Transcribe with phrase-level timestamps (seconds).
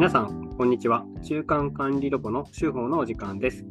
[0.00, 1.04] 皆さん、こんにちは。
[1.22, 3.66] 中間管理ロボの週報のお時間です。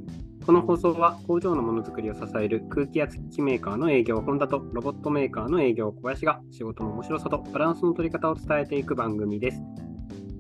[0.46, 9.64] この放送は工場のものづくりを支える空気圧機器メーカーの営業本田とロボットメーカーの営業小林が仕事の面白さとバランスの取り方を伝えていく番組です。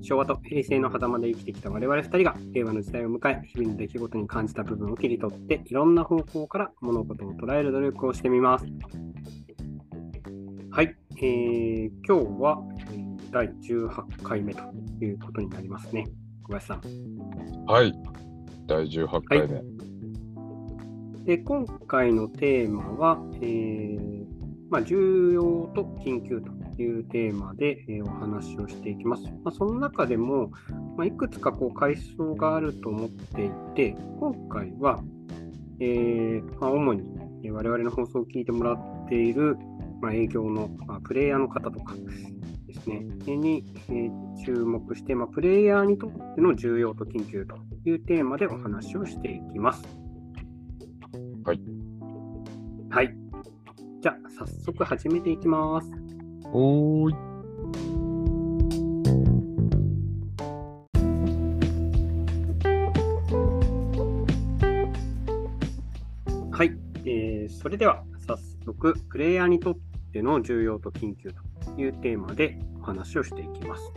[0.03, 8.67] 昭和と平成の狭間で生きてきた我々2人が令和の時代を迎え、日々の出来事に感じた部分を切り取って、いろんな方向から物事を捉える努力をしてみます。
[10.69, 12.61] はい、えー、今日は
[13.31, 14.61] 第18回目と
[15.01, 16.05] いうことになりますね。
[16.43, 16.81] 小林さん。
[17.65, 17.93] はい。
[18.67, 19.61] 第18回目。
[21.25, 24.25] で今回のテーマは、えー
[24.71, 29.23] まあ、重要と緊急というテーマで、えーお話をしていきます。
[29.43, 30.51] まあ、その中でも、
[30.97, 35.03] まあ、いくつかこう階層があると思っていて、今回は、
[35.79, 37.03] えーまあ、主に
[37.43, 39.55] えー我々の放送を聞いてもらっている、
[40.01, 41.93] まあ、営業の、まあ、プレイヤーの方とか
[42.69, 49.83] ですね、に、えー注目して、まあ、プレイヤーにとっての重要と緊急というテーマでお話をしていきます。
[51.43, 51.61] はい。
[52.89, 53.13] はい。
[54.01, 55.91] じゃあ、早速始めていきます。
[56.53, 57.15] おーい。
[66.51, 66.77] はい。
[67.05, 69.77] えーそれでは、早速、プレイヤーにとっ
[70.13, 71.48] ての重要と緊急と
[71.79, 73.91] いうテーマでお話をしていきます。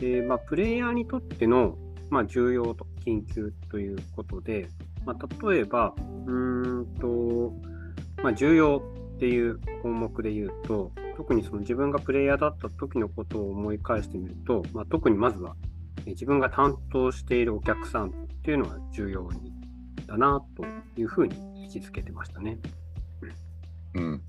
[0.00, 1.76] でまあ、プレイヤーにとっての、
[2.08, 4.68] まあ、重要と緊急ということで、
[5.04, 5.92] まあ、例えば、
[6.26, 7.52] うんと、
[8.22, 8.80] まあ、重要
[9.16, 15.56] っていう項目で言うと、特にその自分がプレイヤーだった時のことを思い返してみると、まあ、特にまずは
[16.06, 18.12] 自分が担当しているお客さんっ
[18.42, 19.52] ていうのは重要に
[20.06, 20.64] だなと
[21.00, 22.58] いうふうに位置づけてましたね。
[23.94, 24.22] うん。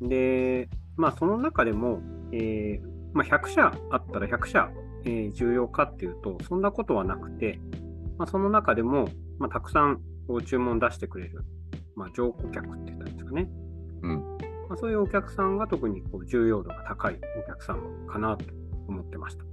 [0.00, 2.00] で、まあその中でも、
[2.32, 4.70] えーまあ、100社あったら100社、
[5.04, 7.58] えー重要かっていうと、そんなことはなくて、
[8.18, 9.08] まあ、その中でも、
[9.38, 11.44] まあ、たくさんこう注文出してくれる、
[11.96, 13.48] まあ、上顧客って言ったんですかね。
[14.02, 14.38] うん。
[14.68, 18.44] まあ、そういうお客さんが特にこう重要度が高いお客さんかなと
[18.88, 19.44] 思ってました。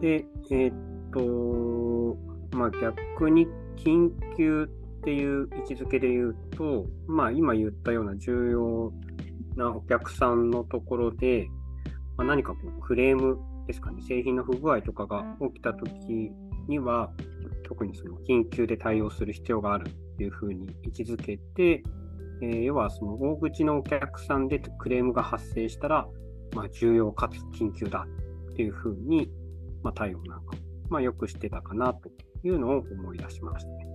[0.00, 0.74] で、えーっ
[1.10, 3.46] と、まあ逆に
[3.76, 4.68] 緊急
[5.06, 8.92] っていう位置づけで言うと、まあ今言ったような重要
[9.54, 11.48] なお客さんのところで、
[12.16, 16.32] まあ、何かこうクレームですかね、製品の不具合とかが起きたとき
[16.66, 17.12] には、
[17.62, 21.84] 特にその緊急で対応する必要があるっていうふうに位置づけて、
[22.42, 26.08] えー要はその大口のお客さんでクレームが発生したら、
[26.56, 28.08] まあ、重要かつ緊急だ
[28.50, 29.30] っていうふうに、
[29.84, 30.56] まあ、対応なんか、
[30.88, 32.10] まあ、よくしてたかなと
[32.42, 33.86] いうのを思い出しましたね。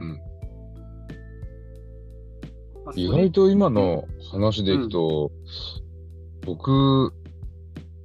[0.00, 0.20] うん。
[2.96, 5.30] 意外と今の話でいくと、
[6.44, 7.12] 僕、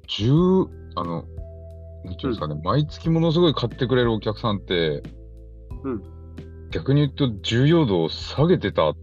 [0.07, 1.25] 10、あの、
[2.03, 5.01] なんていうんですかね、毎月ものすごい買ってくれるお客さんって、
[5.83, 6.03] うん。
[6.71, 8.95] 逆に言うと重要度を下げてたっ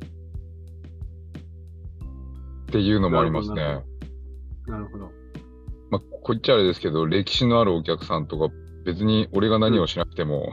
[2.70, 3.82] ていうのもありますね。
[4.66, 5.10] なるほど。
[5.90, 8.54] まあ、こう言っちゃあれですけど、歴史のあるお客さんとか、
[8.84, 10.52] 別に俺が何をしなくても。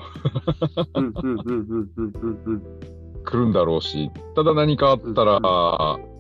[3.25, 5.40] 来るんだろうし、ただ何かあったら、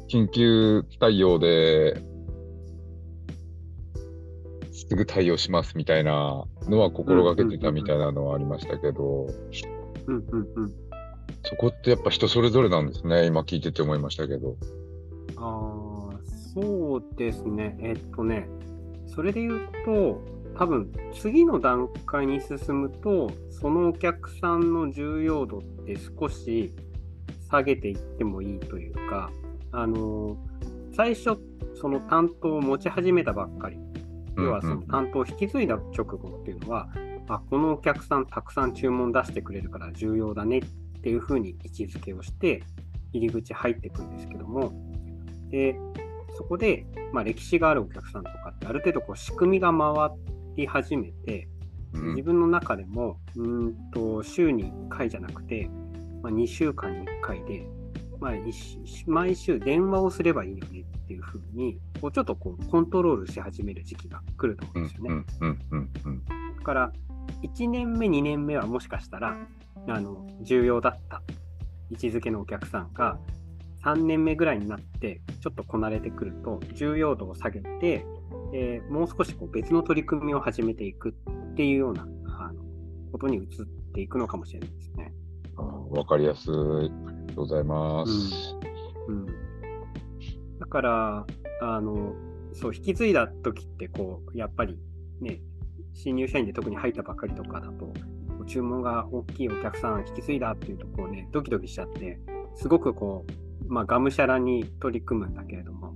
[0.09, 2.03] 緊急対応で、
[4.71, 9.27] すぐ対応しますみたいなのは心がけてたみたいなのはありましたけど、
[11.43, 14.55] そこってやっぱ人それぞれなんですね、今聞いてて思いましたけど。
[15.37, 16.19] ああ、
[16.53, 17.77] そうですね。
[17.81, 18.49] えっとね、
[19.07, 26.73] それで言うと、多分次の段階に進むと、そのお客さんの重要度って少し
[27.49, 29.31] 下げていってもいいというか、
[29.71, 30.35] あの、
[30.93, 31.37] 最初、
[31.79, 33.77] その担当を持ち始めたばっかり、
[34.35, 36.89] 要はその担当を引き継いだ直後っていうのは、
[37.29, 40.61] あこのお客さんたくさん注文出してくれるから重要だねっ
[41.01, 42.63] ていうふうに位置づけをして、
[43.13, 44.73] 入り口入っていくんですけども、
[45.51, 45.79] で、
[46.35, 49.93] そこで、まあ、歴史があるお客さんとかってある程度こう仕組みが回
[50.55, 51.47] り始めて、
[51.93, 52.09] うん。
[52.15, 55.69] 自分の中でも、うーんと、週に1回じゃなくて、
[56.21, 57.67] まあ、2週間に1回で、
[58.19, 58.33] まあ、
[59.07, 66.19] 毎週電話をすればいいよねっていうふうに、こうちょっとこうコントロールし始める時期が来ると思ううんんですよね。
[66.57, 66.91] だから、
[67.43, 69.37] 1年目、2年目はもしかしたら、
[69.87, 71.21] あの、重要だった。
[71.89, 73.17] 位置づけのお客さんが、
[73.83, 78.05] 3年目ぐらいになって、ちょっとこなれてくると、重要度を下げて、
[78.53, 82.63] えーもう少しこう別の取り組みを始めていくっていうようなあの
[83.11, 83.45] ことに移っ
[83.93, 85.13] ていくのかもしれないですね。
[85.91, 86.53] わかりやすい。
[86.53, 88.55] ありがとうございます。
[89.07, 89.25] うん、
[90.59, 91.25] だから、
[91.61, 92.13] あの、
[92.53, 94.77] そう、引き継いだ時って、こう、やっぱり
[95.19, 95.41] ね、
[95.93, 97.93] 新入社員で特に入ったばかりとかだと、
[98.45, 102.19] 注文が大きいお客さん引き継いだっていうと、こうね、ドキドキしちゃって、
[102.55, 105.93] すごくこう、まあ、がむしゃらに取り組むんだけれども、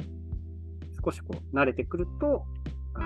[1.03, 2.45] 少しこう、慣れてくると、
[2.93, 2.99] あ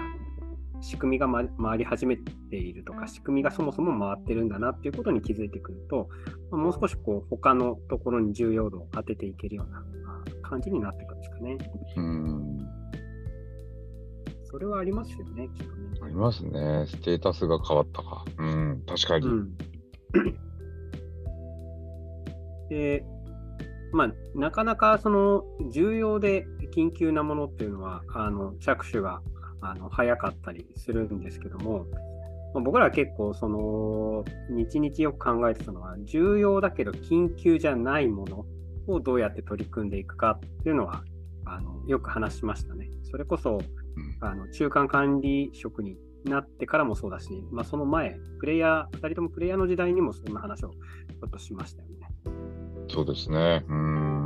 [0.75, 6.09] の仕組みが、ま、回り始めているとか、仕組みがそもそも回ってるんだなっていうことに気づいてくると、
[6.51, 9.83] まあもう少しこう、他のところに重要度を当てていけるようなあ
[10.49, 11.57] 感じになってくるんですかね。
[11.95, 12.57] うん。
[14.43, 15.97] それはありますよね、きっとね。
[16.01, 16.85] ありますね。
[16.87, 18.25] ステータスが変わったか。
[18.37, 19.27] うん、確かに。
[19.27, 19.57] うん。
[22.69, 23.05] で、
[23.91, 26.45] まあ、なかなかその重要で
[26.75, 29.21] 緊急なものっていうのは、あの着手が
[29.61, 31.85] あの早かったりするんですけども、
[32.53, 38.45] まあ僕らは結構、その、日々よく考えてたのは、重要だけど緊急じゃないもの
[38.87, 41.03] をどうやって取り組んでいくかっていうのは、
[41.45, 42.89] あのよく話しましたね。
[43.03, 43.59] それこそ、
[44.19, 51.96] あの中間管理職になってからもそうだし、まあ、その前、プレイヤー、2人ともプレイヤーの時代にもそんな話をちょっとしましたよね。
[52.89, 53.63] そうですね。
[53.67, 54.25] うん。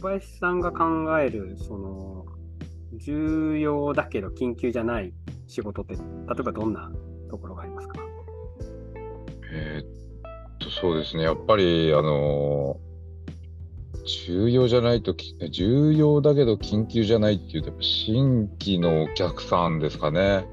[0.00, 0.84] 小林さんが考
[1.18, 2.24] える、その、
[2.94, 5.12] 重要だけど緊急じゃない
[5.46, 6.00] 仕事って、例
[6.38, 6.90] えばどんな
[7.30, 7.98] ところがありますか？
[9.52, 11.24] えーっと、そうですね。
[11.24, 12.88] やっぱり、あのー
[14.26, 20.48] 重要じゃないとき、重要だけど緊急じゃないっていうと、新規のお客さんですかね。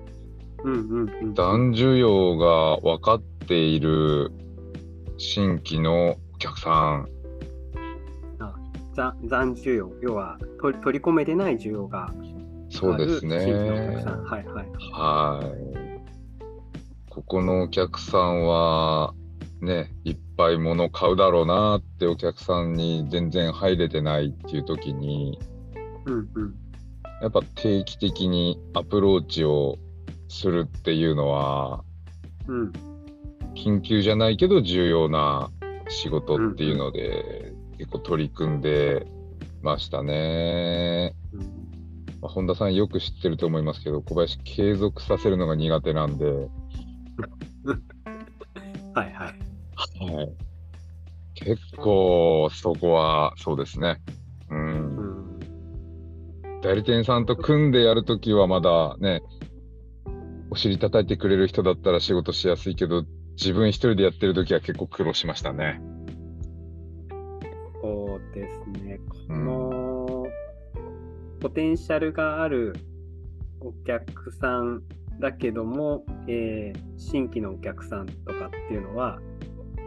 [0.66, 1.34] うんうんうん。
[1.34, 4.30] 男需要が分かっている
[5.26, 7.10] 新規のお客さん。
[8.94, 12.14] ざ残需要、要は取り取り込めてない需要が
[12.70, 13.38] そうですね。
[13.38, 14.68] はいはい。
[14.94, 15.76] はい。
[17.10, 19.14] ここのお客さんは、
[19.62, 25.40] ね、いっぱい物買うだろうなってお客さんに全然入れてないっていう時に、
[26.06, 26.56] うんうん。
[27.22, 29.78] やっぱ定期的にアプローチを
[30.30, 31.84] するっていうのは、
[32.48, 32.74] うん。
[33.56, 35.52] 緊急じゃないけど重要な
[35.90, 39.08] 仕事っていうので、結構取り組んで
[39.62, 41.14] ましたね。
[41.34, 41.40] うん
[42.22, 46.26] まあ本田さんよく知ってると思いますけど、小林継続させるのが苦手なんで、
[48.96, 49.14] はいはい。
[49.14, 49.26] は
[50.24, 50.34] い。
[51.36, 54.02] 結構そこはそうですね。
[54.50, 54.56] う。
[54.56, 55.40] うんん。
[56.62, 59.22] 代理店さんと組んでやるときはまだね、
[60.50, 63.04] お尻叩いてくれる人だったら仕事しやすいけど、
[63.38, 65.82] 自分一人でやってるときは結構苦労しましたね。
[67.82, 69.00] そうですね。
[69.10, 70.28] こうんの、
[71.40, 72.74] ポテンシャルがある
[73.60, 74.82] お客さん
[75.20, 79.20] だけども、えー新規のお客さんとかっていうのは、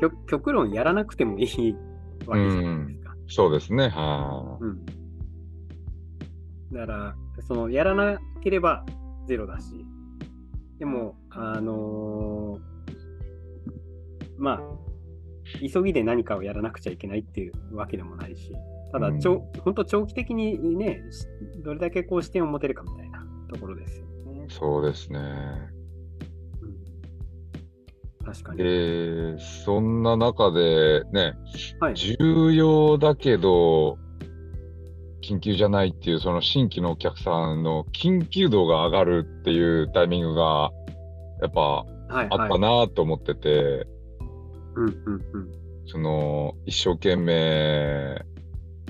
[0.00, 1.76] 極極論やらなくてもいい
[2.26, 3.16] わけじゃないですか。
[3.28, 3.88] そうですね。
[3.88, 4.84] はうん。
[6.72, 8.84] だから、その、やらなければ
[9.26, 9.84] ゼロだし、
[10.78, 12.67] でも、あのー
[14.38, 14.60] まあ、
[15.72, 18.52] 急ぎで何かをやらなくちゃいけないっていうわけでもないし、
[18.92, 21.26] ただ、うんちょ本当長期的にね、し
[21.62, 24.50] どれだけこう視点を持てるかみたいなところですよねい。。
[24.50, 25.18] そうですね。
[28.20, 28.60] うん、確かに。
[28.62, 31.34] えー、そんな中でね、
[31.80, 31.94] はい。
[31.94, 33.98] 重要だけど、
[35.22, 40.70] 緊急じゃないっていう、その新規のお客さんの緊急度が上がるっていうタイミングが、
[41.42, 42.58] やっぱはい、はいあった。
[42.58, 43.97] なと思ってて、うん、うん、うん。
[45.86, 48.24] その、一生懸命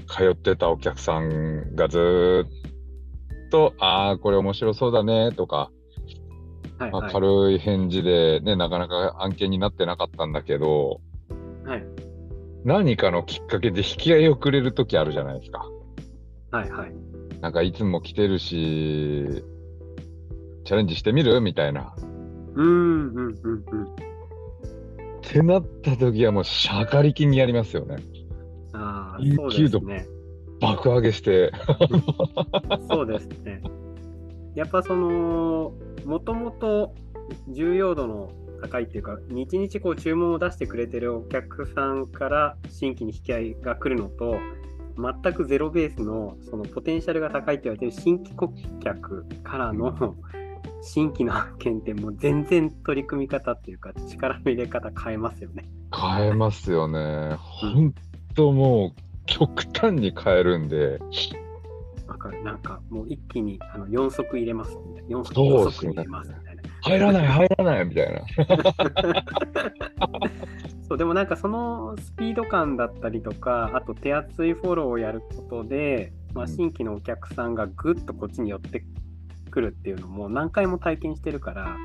[0.06, 2.48] 通ってたお客さんがずーっ
[3.50, 5.70] と、ああ、これ面白そうだねとか、
[6.78, 7.12] はい、まあはい。
[7.12, 11.00] 軽い返事でね、なかなか案件になってなかったんだけど、
[11.64, 11.84] はい、
[12.64, 15.66] 何かのきっかけで引き合いをくれるときあるじゃないですか。
[16.50, 16.94] はい、はい。
[17.40, 19.44] なんかいつも来てるし、
[20.64, 21.40] チャレンジしてみる？
[21.40, 21.94] みたいな。
[22.54, 23.64] うん、うん、うん、うん。
[25.28, 27.96] ってなった時はもうしゃかりきにやりますよね。
[28.72, 30.06] ああ、緊そうですね。
[30.60, 31.52] 爆上げして。
[32.90, 33.62] そうですね。
[34.54, 35.74] やっぱその、
[36.06, 36.94] もともと
[37.48, 38.32] 重要度の
[38.62, 44.38] 高いっていうか、日々こう注文を出してくれてるお客さんから新規に引き合いが来るのと、
[44.96, 50.16] 全くゼロベースのそのポテンシャルが高いって言われてる新規顧客からの
[50.80, 55.68] 新規の案件ってもう全然取り組み方っていうか力の入れ方変えますよね。
[55.94, 57.36] 変えますよね。
[57.40, 57.94] ほん
[58.34, 60.98] ともう極端に変えるんで。
[62.06, 62.42] わかる。
[62.42, 65.18] なんかもう一気にあの4足入れますみたいな。
[65.18, 66.62] 4足そう4ですね足入れますみたいな。
[66.80, 68.22] 入らない入らないみたいな。
[70.88, 78.82] そうでもなんかそのスピード感だったりとか、あと手厚いフォローをやることで、まあ、うん新規のお客さんがぐっとこっちに寄って
[79.58, 81.76] くるっていうのも何回も体験してるから、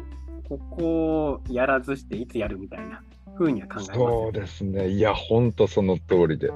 [0.48, 3.02] ここをやらずしていつやるみたいな
[3.36, 4.90] 風には考えますよそうですね。
[4.90, 6.52] いや、ほんとその通りで。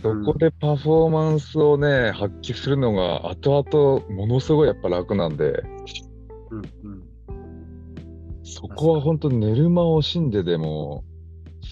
[0.00, 5.62] そこでパフォーマンスをね、発揮するのが後々ものすごいやっぱ楽なんで、
[6.50, 7.02] うんうん。
[8.42, 11.04] そこは本当寝る間を惜しんででも、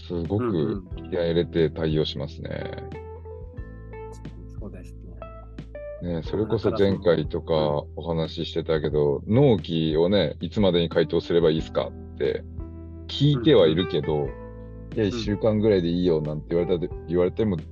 [0.08, 2.50] すごうんうくん気合い入れて対応しますね。
[2.90, 3.01] そう
[6.02, 6.14] ね。
[6.16, 7.54] ね、それこそ前回とか
[7.96, 12.42] お話ししてたけど、納期をね、いつまでに回答すればいいですかって
[13.08, 14.28] 聞いてはいるけど、
[14.94, 17.68] いや、1週間ぐらいでいいよなんて言われたで言われても、必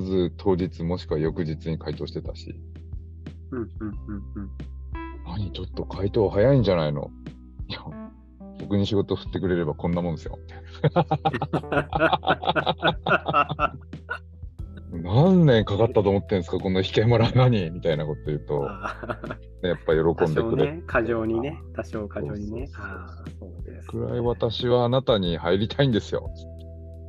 [0.00, 2.54] ず当日もしくは翌日に回答してたし、
[3.52, 3.70] うんうんうん
[4.36, 4.50] うん。
[5.24, 7.10] 何、ちょっと回答早いんじゃないの？
[7.68, 7.80] いや、
[8.58, 10.38] 僕に仕事振ってくれればこんなもんですよ。
[14.92, 18.64] 何年かかったと思ってんですか、この引けもらうのにみたいなこと言うと、
[19.62, 22.68] やっぱ多喜んでくれ少ね、過剰にね、多少過剰にね。
[23.86, 26.28] そくらい私はあなたに入りたいんですよ。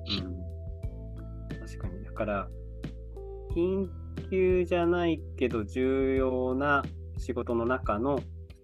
[0.07, 1.59] うん。
[1.59, 2.03] 確かに。
[2.03, 2.47] だから、
[3.55, 3.87] 緊
[4.29, 6.83] 急じゃないけど重要な
[7.17, 8.19] 仕事の中の、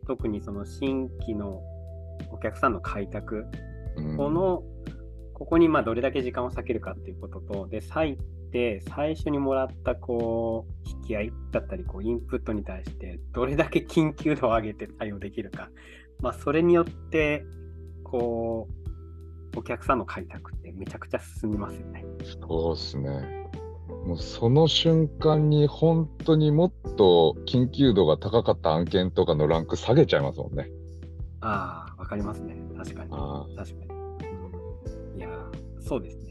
[0.06, 1.62] 特にその新規の
[2.32, 3.46] お客さんの開拓、
[3.96, 4.18] うん。
[4.18, 4.64] この、
[5.34, 8.18] ここにまあどれだけ時間を割けるかっていうことと、で、割い
[8.52, 15.70] て最初にもらったこう、引き合いだったり、こう、インプットに対して、どれだけ緊急度を上げて対応できるか。
[16.22, 17.46] まあ、それによって、
[18.04, 18.68] こ
[19.56, 22.06] う、お客さんの開拓ってめちゃくちゃ進みますよね。
[22.40, 23.38] そうですね。
[24.06, 30.70] もうその瞬間に本当にもっと緊急度が高かった案件とかのランク下げちゃいますもんね。
[31.42, 32.56] ああ、わかりますね。
[32.78, 33.10] 確かに。
[33.14, 33.88] あ確かに。
[35.14, 36.27] うん、いやー、そうですね。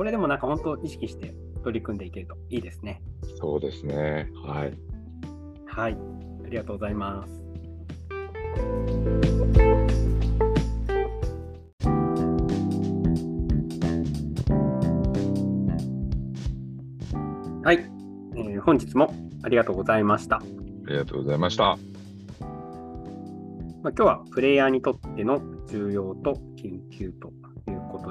[0.00, 3.02] これでもなんか本当意識して取り組んでいけるといいですね。
[3.38, 4.30] そうですね。
[4.46, 4.72] はい。
[5.66, 5.92] はい。
[5.92, 7.32] ありがとうございます。
[17.62, 20.36] はい、えー本日もありがとうございました。
[20.36, 20.42] あ
[20.88, 21.64] りがとうございました。
[21.64, 21.76] まあ、
[23.82, 27.30] 今日はプレイヤーにとっての重要と緊急と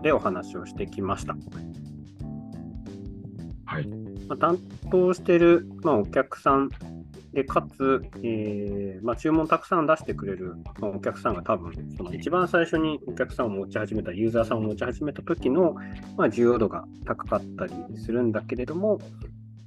[0.02, 1.36] でお話をしてきました。
[3.66, 3.88] はい。
[4.28, 4.58] まあ、担
[4.92, 6.70] 当している、まあ、お客さん
[7.34, 15.76] で、かつ、えーまあ、注文たくさん出してくれる、まあ、お客さんが多分、その一番最初にお客さんを持ち始めた、ユーザーさんを持ち始めた時の、
[16.18, 19.00] まあ、重要度が高かったりするんだけれども、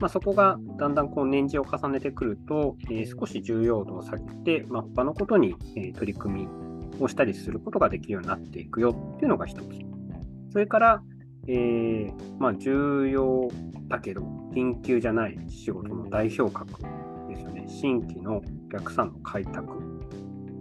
[0.01, 6.49] まあ、そこがだんだんこう年次を重ねてくると、えー少し重要度を下げて、まあ、他のことに、えー取り組み
[7.01, 9.92] をしたりすることができるようになっていくよっていうのが一つ。
[10.53, 11.03] それから、
[11.49, 13.49] えーまあ、重要
[13.89, 14.21] だけど、
[14.55, 16.71] 緊急じゃない仕事の代表格
[17.29, 17.65] ですよね。
[17.67, 19.63] 新規のお客さんの開拓。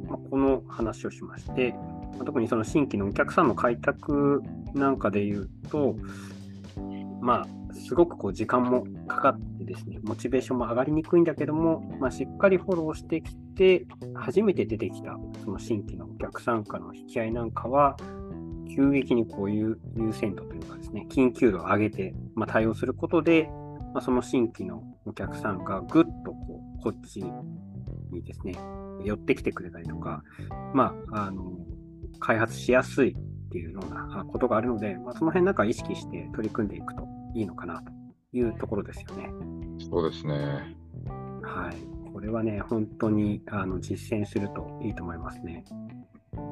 [0.07, 1.75] まあ、この話をしまして、
[2.17, 4.41] ま特にその新規のお客さんの開拓
[4.73, 5.97] なんかで言うと、
[7.21, 17.97] まあ、すごくこう時間もかかってですね、モチベーションも上がりにくいんだけども、まあ、しっかりフォローしてきて、初めて出てきたその新規のお客さんからの引き合いなんかは、
[18.75, 23.49] 急激にこういう優先度というかですね、緊急度を上げて、まあ、対応することで、
[23.93, 27.21] まあ、その新規のお客さんがぐっとこうこっち
[28.11, 28.55] にですね、
[29.03, 30.23] 寄ってきてくれたりとか、
[30.73, 31.51] まあ、あの
[32.19, 37.91] 開発しやすいっていうようなあことがあるので、まあ、その辺なんか意識して取り組んでいくといいのかなと
[38.33, 39.29] いうところですよね。
[39.89, 40.77] そうですね。
[41.43, 42.11] はい。
[42.13, 45.63] これはね、本当にあの実践するといいと思いますね。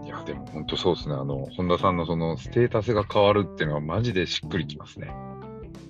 [0.09, 1.13] いや、でも本当そうですね。
[1.13, 5.13] あの、本田さんのそのステータスが変わるっていうのはマジでしっくりきますね。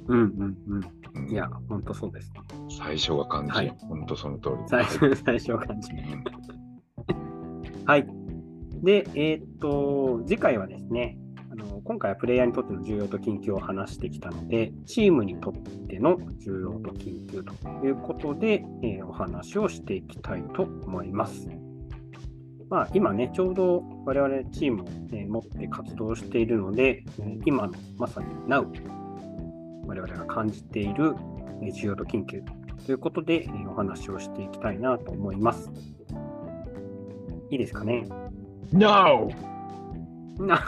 [0.07, 0.81] うんうんうん
[1.15, 1.31] うん。
[1.31, 2.33] いや、本当そうです。
[2.77, 4.55] 最初は感じ、はい本当その通り。
[4.67, 5.91] 最はい初、 最初は感じ。
[5.93, 6.23] うん
[7.85, 8.07] はい。
[8.83, 11.17] で、えーっと、次回はですね、
[11.51, 15.53] あの今回はプレイヤーにとっての重要と緊急を話してきたので、チームにとっ
[15.87, 17.53] ての重要と緊急と
[17.85, 21.49] いうことで、えーお話をしていきたいと思います。
[22.69, 28.67] まあ、今ね、ちょうど我々チームを、ね、持って活動しているので、えー今のまさに Now、
[29.87, 31.15] 我々が感じている
[31.61, 32.43] えー重要と緊急
[32.85, 35.71] ということで、えーお話をしていきたいなと思います。
[37.49, 38.07] いいですかね
[38.71, 39.29] ？No!
[40.37, 40.59] な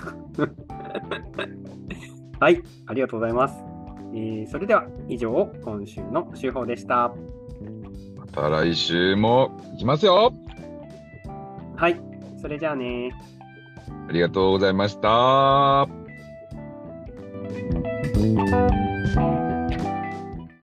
[2.40, 3.56] はい、ありがとうございます。
[4.14, 7.14] えーそれでは以上、今週の手法でした。
[8.18, 10.34] また来週も行きますよ
[11.82, 12.00] はい、
[12.40, 13.12] それじゃあね。
[14.08, 15.88] ありがとうございました。